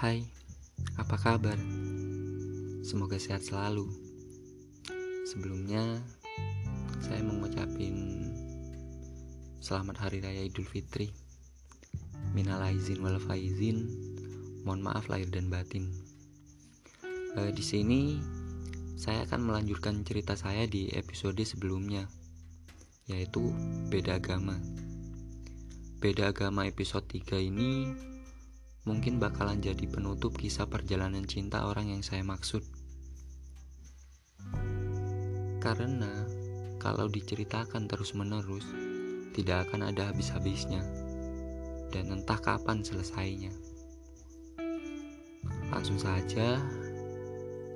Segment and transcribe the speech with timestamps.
[0.00, 0.24] Hai,
[0.96, 1.60] apa kabar?
[2.80, 3.84] Semoga sehat selalu.
[5.28, 6.00] Sebelumnya,
[7.04, 8.24] saya mengucapin
[9.60, 11.12] selamat Hari Raya Idul Fitri.
[12.32, 13.92] Minal aizin wal faizin.
[14.64, 15.92] Mohon maaf lahir dan batin.
[17.36, 18.24] E, di sini
[18.96, 22.08] saya akan melanjutkan cerita saya di episode sebelumnya,
[23.04, 23.52] yaitu
[23.92, 24.56] beda agama.
[26.00, 28.08] Beda agama episode 3 ini
[28.88, 32.64] mungkin bakalan jadi penutup kisah perjalanan cinta orang yang saya maksud.
[35.60, 36.24] Karena
[36.80, 38.64] kalau diceritakan terus-menerus,
[39.36, 40.80] tidak akan ada habis-habisnya,
[41.92, 43.52] dan entah kapan selesainya.
[45.68, 46.56] Langsung saja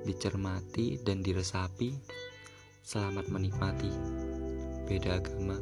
[0.05, 1.93] dicermati dan diresapi.
[2.85, 3.89] Selamat menikmati.
[4.85, 5.57] Beda agama,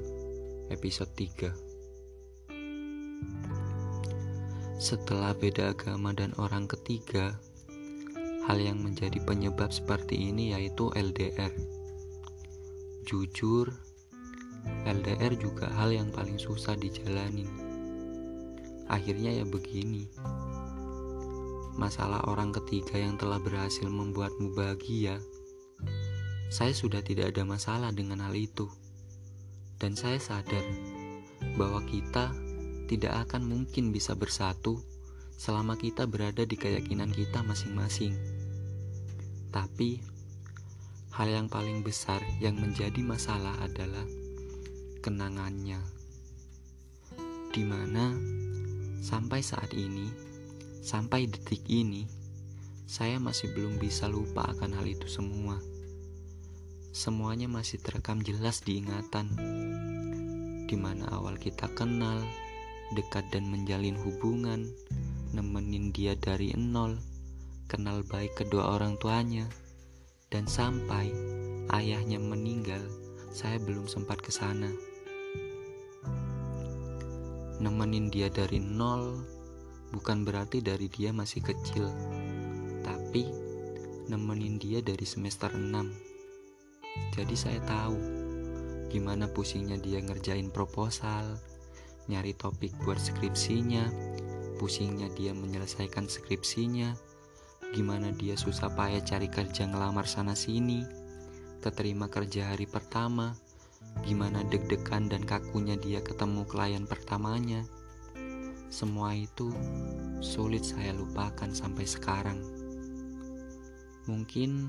[0.67, 1.72] episode 3.
[4.83, 7.39] Setelah beda agama dan orang ketiga,
[8.43, 11.55] hal yang menjadi penyebab seperti ini yaitu LDR.
[13.07, 13.71] Jujur,
[14.83, 17.47] LDR juga hal yang paling susah dijalanin.
[18.91, 20.11] Akhirnya ya begini.
[21.79, 25.15] Masalah orang ketiga yang telah berhasil membuatmu bahagia,
[26.51, 28.67] saya sudah tidak ada masalah dengan hal itu.
[29.79, 30.67] Dan saya sadar
[31.55, 32.42] bahwa kita
[32.93, 34.77] tidak akan mungkin bisa bersatu
[35.33, 38.13] selama kita berada di keyakinan kita masing-masing.
[39.49, 39.97] Tapi,
[41.17, 44.05] hal yang paling besar yang menjadi masalah adalah
[45.01, 45.81] kenangannya,
[47.49, 48.13] di mana
[49.01, 50.13] sampai saat ini,
[50.85, 52.05] sampai detik ini,
[52.85, 55.57] saya masih belum bisa lupa akan hal itu semua.
[56.93, 59.33] Semuanya masih terekam jelas di ingatan,
[60.69, 62.21] di mana awal kita kenal,
[62.93, 64.69] dekat dan menjalin hubungan,
[65.33, 66.97] nemenin dia dari nol,
[67.65, 69.49] kenal baik kedua orang tuanya,
[70.29, 71.09] dan sampai
[71.73, 72.81] ayahnya meninggal,
[73.33, 74.69] saya belum sempat ke sana.
[77.57, 79.21] Nemenin dia dari nol
[79.93, 81.89] bukan berarti dari dia masih kecil,
[82.81, 83.29] tapi
[84.09, 86.13] nemenin dia dari semester 6.
[87.13, 87.97] Jadi saya tahu
[88.93, 91.41] gimana pusingnya dia ngerjain proposal,
[92.11, 93.87] nyari topik buat skripsinya,
[94.59, 96.95] pusingnya dia menyelesaikan skripsinya,
[97.71, 100.83] gimana dia susah payah cari kerja ngelamar sana sini,
[101.63, 103.33] keterima kerja hari pertama,
[104.01, 107.63] gimana deg-degan dan kakunya dia ketemu klien pertamanya.
[108.73, 109.53] Semua itu
[110.19, 112.41] sulit saya lupakan sampai sekarang.
[114.09, 114.67] Mungkin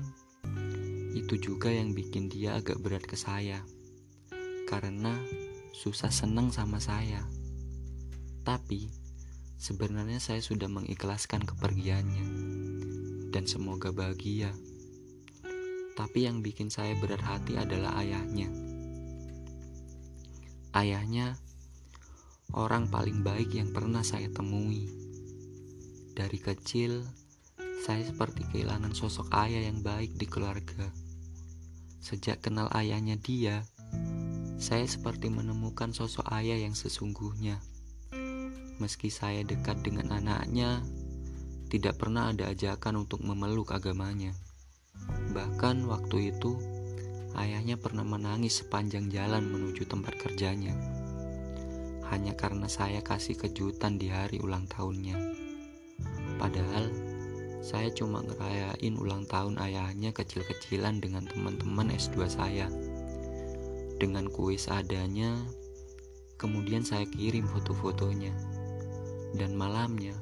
[1.17, 3.65] itu juga yang bikin dia agak berat ke saya.
[4.69, 5.17] Karena
[5.75, 7.27] susah senang sama saya.
[8.47, 8.87] Tapi
[9.59, 12.25] sebenarnya saya sudah mengikhlaskan kepergiannya
[13.35, 14.55] dan semoga bahagia.
[15.99, 18.47] Tapi yang bikin saya berat hati adalah ayahnya.
[20.71, 21.35] Ayahnya
[22.55, 24.87] orang paling baik yang pernah saya temui.
[26.15, 27.03] Dari kecil,
[27.83, 30.87] saya seperti kehilangan sosok ayah yang baik di keluarga.
[31.99, 33.67] Sejak kenal ayahnya dia,
[34.55, 37.59] saya seperti menemukan sosok ayah yang sesungguhnya.
[38.79, 40.83] Meski saya dekat dengan anaknya,
[41.67, 44.31] tidak pernah ada ajakan untuk memeluk agamanya.
[45.35, 46.55] Bahkan waktu itu,
[47.35, 50.75] ayahnya pernah menangis sepanjang jalan menuju tempat kerjanya.
[52.07, 55.17] Hanya karena saya kasih kejutan di hari ulang tahunnya.
[56.39, 56.91] Padahal,
[57.59, 62.69] saya cuma ngerayain ulang tahun ayahnya kecil-kecilan dengan teman-teman S2 saya
[63.97, 65.35] dengan kuis adanya.
[66.35, 68.35] Kemudian saya kirim foto-fotonya.
[69.35, 70.15] Dan malamnya,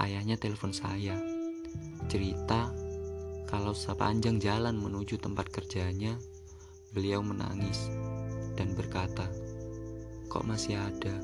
[0.00, 1.16] ayahnya telepon saya.
[2.08, 2.72] Cerita
[3.46, 6.18] kalau sepanjang jalan menuju tempat kerjanya,
[6.90, 7.86] beliau menangis
[8.58, 9.30] dan berkata,
[10.26, 11.14] "Kok masih ada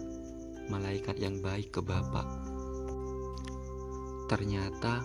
[0.71, 2.29] malaikat yang baik ke Bapak?"
[4.31, 5.03] Ternyata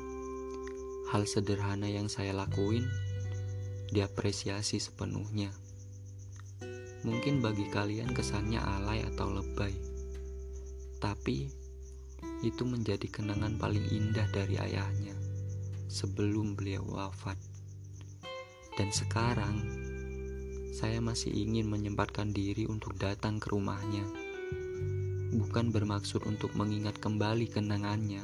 [1.11, 2.85] hal sederhana yang saya lakuin
[3.91, 5.66] diapresiasi sepenuhnya.
[7.05, 9.73] Mungkin bagi kalian kesannya alay atau lebay,
[10.97, 11.45] tapi
[12.41, 15.13] itu menjadi kenangan paling indah dari ayahnya
[15.89, 17.37] sebelum beliau wafat.
[18.77, 19.61] Dan sekarang,
[20.73, 24.05] saya masih ingin menyempatkan diri untuk datang ke rumahnya.
[25.33, 28.21] Bukan bermaksud untuk mengingat kembali kenangannya,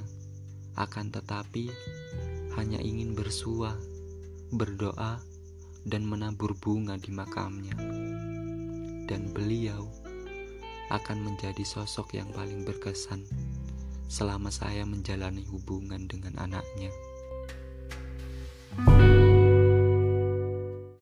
[0.77, 1.73] akan tetapi
[2.53, 3.73] hanya ingin bersua,
[4.53, 5.21] berdoa,
[5.83, 7.75] dan menabur bunga di makamnya
[9.13, 9.85] dan beliau
[10.89, 13.21] akan menjadi sosok yang paling berkesan
[14.09, 16.89] selama saya menjalani hubungan dengan anaknya.
[18.73, 19.12] thank you